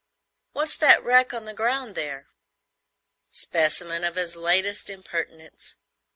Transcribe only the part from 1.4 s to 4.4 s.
the ground there?" "Specimen of his